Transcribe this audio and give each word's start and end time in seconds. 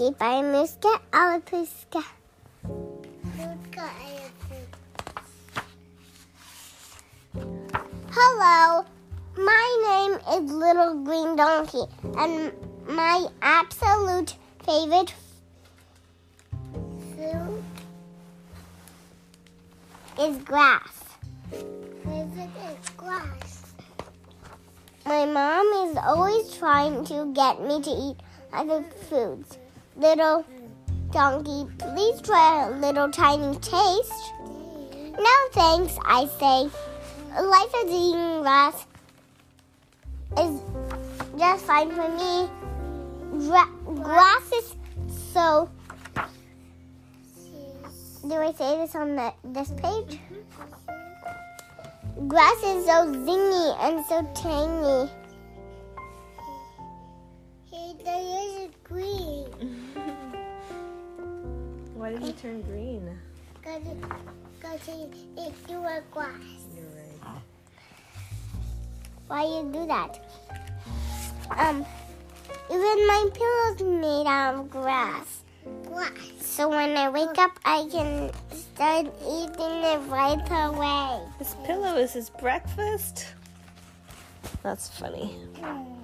By 0.00 0.40
Muska 0.40 0.98
Alapuska. 1.12 2.02
Hello, 8.10 8.86
my 9.36 9.66
name 9.86 10.18
is 10.42 10.50
Little 10.50 11.04
Green 11.04 11.36
Donkey, 11.36 11.82
and 12.16 12.50
my 12.88 13.26
absolute 13.42 14.36
favorite 14.64 15.12
food 17.14 17.62
is 20.18 20.38
grass. 20.38 21.04
Favorite 21.50 22.56
is 22.70 22.88
grass. 22.96 23.74
My 25.04 25.26
mom 25.26 25.90
is 25.90 25.98
always 25.98 26.56
trying 26.56 27.04
to 27.04 27.30
get 27.34 27.60
me 27.60 27.82
to 27.82 27.90
eat 27.90 28.16
other 28.50 28.82
foods. 29.10 29.58
Little 29.96 30.44
donkey, 31.12 31.66
please 31.78 32.20
try 32.22 32.66
a 32.66 32.70
little 32.70 33.10
tiny 33.10 33.56
taste. 33.58 34.32
No 35.18 35.36
thanks, 35.52 35.98
I 36.04 36.26
say. 36.38 36.70
Life 37.42 37.74
is 37.84 37.92
eating 37.92 38.42
grass 38.42 38.86
is 40.38 40.60
just 41.38 41.64
fine 41.64 41.90
for 41.90 42.08
me. 42.08 42.48
Gra- 43.46 43.94
grass 44.02 44.52
is 44.52 44.76
so. 45.32 45.68
Do 48.22 48.34
I 48.34 48.52
say 48.52 48.76
this 48.76 48.94
on 48.94 49.16
the, 49.16 49.32
this 49.44 49.70
page? 49.70 50.20
Grass 52.28 52.62
is 52.62 52.84
so 52.84 53.06
zingy 53.06 53.76
and 53.82 54.04
so 54.06 54.22
tangy. 54.34 55.12
There 58.02 58.18
is 58.18 58.70
green. 58.82 59.19
Why 62.42 62.52
did 62.52 62.56
you 62.56 62.62
turn 62.62 62.62
green? 62.62 63.18
Because 64.58 64.88
it's 65.36 65.70
your 65.70 66.02
grass. 66.10 66.32
You're 66.74 66.84
right. 66.86 67.42
Why 69.26 69.44
you 69.44 69.70
do 69.72 69.86
that? 69.86 70.24
Um, 71.50 71.84
even 72.70 73.06
my 73.06 73.30
pillow's 73.34 74.00
made 74.00 74.26
out 74.26 74.54
of 74.54 74.70
grass. 74.70 75.42
Grass. 75.86 76.12
So 76.40 76.68
when 76.68 76.96
I 76.96 77.08
wake 77.10 77.38
up, 77.38 77.58
I 77.64 77.86
can 77.90 78.30
start 78.52 79.06
eating 79.22 79.84
it 79.84 80.00
right 80.08 80.40
away. 80.50 81.20
This 81.38 81.56
pillow 81.64 81.96
is 81.96 82.12
his 82.12 82.30
breakfast? 82.30 83.34
That's 84.62 84.88
funny. 84.88 85.36
Grass 85.54 85.99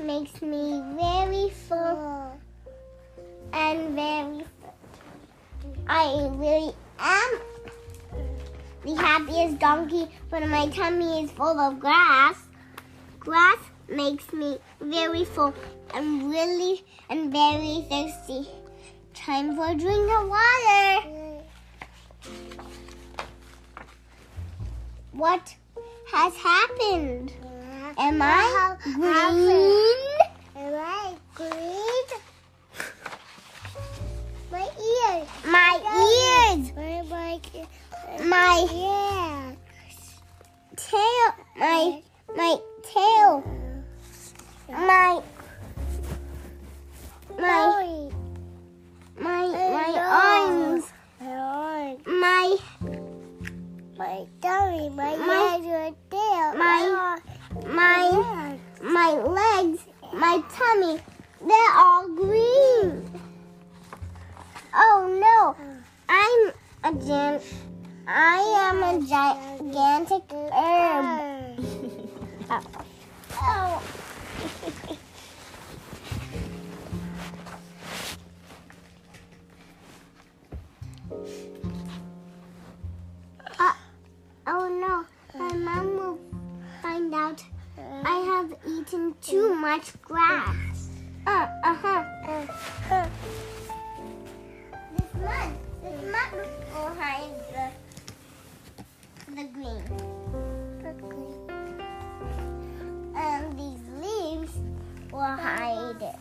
makes 0.00 0.40
me 0.40 0.82
very 0.98 1.50
full 1.68 2.40
and 3.52 3.94
very. 3.94 4.44
I 5.88 6.28
really 6.32 6.72
am 6.98 7.40
the 8.84 8.94
happiest 8.94 9.58
donkey 9.58 10.06
when 10.30 10.48
my 10.48 10.68
tummy 10.68 11.24
is 11.24 11.30
full 11.32 11.58
of 11.58 11.78
grass. 11.78 12.36
Grass 13.18 13.58
makes 13.88 14.32
me 14.32 14.58
very 14.80 15.24
full 15.24 15.54
and 15.94 16.30
really 16.30 16.84
and 17.08 17.32
very 17.32 17.86
thirsty. 17.90 18.48
Time 19.14 19.56
for 19.56 19.70
a 19.70 19.74
drink 19.74 20.10
of 20.10 20.28
water. 20.28 21.42
What 25.12 25.54
has 26.12 26.34
happened? 26.36 27.32
Am 27.98 28.22
I 28.22 28.76
green? 28.82 29.80
Am 30.56 30.74
I 30.74 31.14
green? 31.34 32.06
My 34.50 34.68
ears. 34.78 35.28
My 35.44 35.80
ears. 35.98 36.72
My 36.76 37.02
my 37.10 37.40
my 38.24 39.56
tail. 40.76 41.28
My 41.56 42.02
my 42.36 42.56
tail. 42.84 43.44
My 44.68 45.22
my 47.38 48.10
my 49.18 49.46
my 49.48 49.90
arms. 49.96 50.84
My 52.06 52.56
my 53.98 54.26
tummy. 54.40 54.88
My 54.90 55.16
my 55.16 55.92
tail. 56.10 56.54
My 56.54 57.18
my 57.18 57.39
my 57.66 58.58
my 58.82 59.12
legs. 59.12 59.80
My 60.12 60.42
tummy. 60.50 61.00
They're 61.40 61.74
all 61.76 62.08
green. 62.08 63.10
Oh 64.74 65.06
no! 65.20 65.56
I'm 66.08 66.52
a 66.84 67.06
giant. 67.06 67.42
I 68.06 68.38
am 68.70 68.82
a 68.82 68.98
gigantic 69.06 70.22
herb. 70.52 71.56
eaten 88.90 89.14
too 89.20 89.54
much 89.54 89.92
grass. 90.02 90.88
Uh, 91.26 91.46
uh-huh. 91.62 92.04
Uh, 92.90 93.06
this 94.96 95.14
mud, 95.14 95.52
this 95.82 96.02
mud 96.10 96.32
will 96.74 96.94
hide 96.98 97.30
the, 97.52 97.66
the 99.34 99.44
green. 99.54 99.84
The 100.82 100.92
green. 100.98 101.50
And 103.14 103.58
these 103.58 103.84
leaves 104.00 104.52
will 105.12 105.20
hide 105.20 106.02
it. 106.02 106.16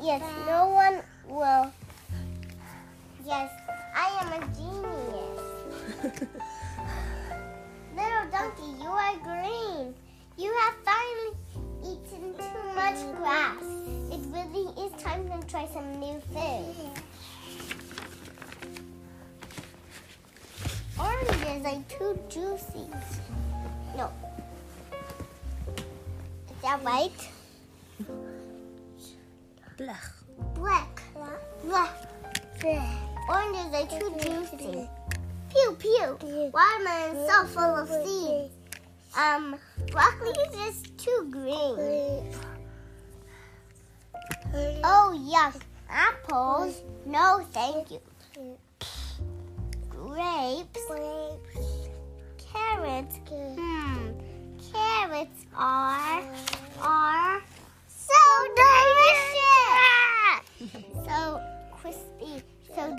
Yes, 0.00 0.22
no 0.46 0.68
one 0.68 1.02
will. 1.26 1.72
Yes, 3.26 3.50
I 3.96 4.10
am 4.20 4.32
a 4.32 4.46
genius. 4.54 5.40
Little 7.96 8.26
donkey, 8.30 8.70
you 8.80 8.90
are 8.90 9.16
green. 9.16 9.94
You 10.36 10.52
have 10.52 10.74
finally 10.84 11.43
eaten 11.84 12.34
too 12.34 12.74
much 12.74 12.96
grass. 13.18 13.62
It 14.10 14.20
really 14.32 14.66
is 14.84 15.02
time 15.02 15.28
to 15.28 15.46
try 15.46 15.68
some 15.72 16.00
new 16.00 16.20
food. 16.32 16.74
Oranges 20.98 21.66
are 21.66 21.82
too 21.88 22.18
juicy. 22.28 22.88
No. 23.96 24.10
Is 25.76 26.62
that 26.62 26.82
right? 26.82 27.12
Blech. 29.76 30.12
Black. 30.54 31.02
Black. 31.64 31.94
Oranges 33.28 33.74
are 33.74 33.86
too 33.98 34.14
juicy. 34.20 34.88
Pew 35.50 35.76
pew. 35.78 36.18
Watermelon 36.52 37.16
is 37.16 37.30
so 37.30 37.44
full 37.46 37.76
of 37.76 37.88
seeds. 37.88 38.63
Um, 39.16 39.56
broccoli 39.92 40.30
is 40.30 40.54
just 40.56 40.98
too 40.98 41.28
green. 41.30 42.32
Oh 44.82 45.14
yuck. 45.14 45.60
Apples? 45.88 46.82
No, 47.06 47.46
thank 47.52 47.90
you. 47.90 48.00
Grapes? 49.88 50.80
Carrots? 52.52 53.16
Hmm. 53.28 54.10
Carrots 54.72 55.46
are 55.54 56.22
are 56.80 57.42
so 57.86 58.20
delicious. 58.56 59.94
so 61.06 61.40
crispy. 61.72 62.42
So 62.74 62.96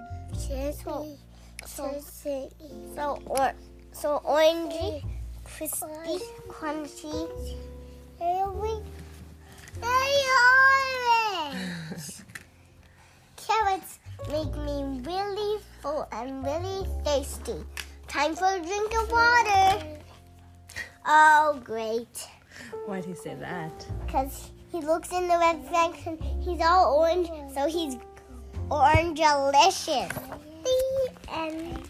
so 1.65 1.99
so 1.99 2.49
so 2.95 3.19
or 3.25 3.53
so 3.91 4.21
orangey, 4.25 5.03
crispy, 5.45 6.19
crunchy. 6.49 7.57
Very 8.19 8.41
orange. 11.51 12.23
Carrots 13.37 13.99
make 14.29 14.55
me 14.57 15.01
really 15.03 15.61
full 15.81 16.07
and 16.11 16.43
really 16.43 16.87
thirsty. 17.03 17.63
Time 18.07 18.35
for 18.35 18.45
a 18.45 18.59
drink 18.59 18.93
of 18.97 19.11
water. 19.11 19.85
Oh, 21.05 21.61
great. 21.63 22.27
Why'd 22.85 23.05
he 23.05 23.13
say 23.13 23.35
that? 23.35 23.85
Because 24.05 24.51
he 24.71 24.81
looks 24.81 25.11
in 25.11 25.27
the 25.27 25.37
reflection. 25.37 26.17
He's 26.41 26.61
all 26.61 26.95
orange, 26.95 27.29
so 27.53 27.67
he's 27.67 27.97
orange 28.69 29.19
delicious. 29.19 30.09
The 30.63 31.09
end. 31.31 31.85